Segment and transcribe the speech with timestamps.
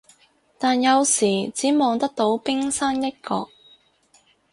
[0.57, 3.49] 但有時只望得到冰山一角